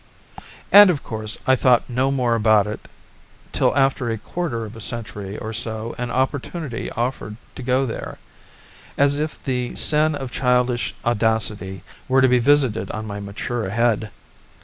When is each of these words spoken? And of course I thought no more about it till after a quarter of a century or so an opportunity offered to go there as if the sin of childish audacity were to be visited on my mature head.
And 0.71 0.89
of 0.89 1.03
course 1.03 1.37
I 1.45 1.55
thought 1.55 1.87
no 1.87 2.09
more 2.09 2.33
about 2.33 2.65
it 2.65 2.87
till 3.51 3.77
after 3.77 4.09
a 4.09 4.17
quarter 4.17 4.65
of 4.65 4.75
a 4.75 4.81
century 4.81 5.37
or 5.37 5.53
so 5.53 5.93
an 5.99 6.09
opportunity 6.09 6.89
offered 6.93 7.35
to 7.53 7.61
go 7.61 7.85
there 7.85 8.17
as 8.97 9.19
if 9.19 9.43
the 9.43 9.75
sin 9.75 10.15
of 10.15 10.31
childish 10.31 10.95
audacity 11.05 11.83
were 12.07 12.21
to 12.21 12.27
be 12.27 12.39
visited 12.39 12.89
on 12.89 13.05
my 13.05 13.19
mature 13.19 13.69
head. 13.69 14.09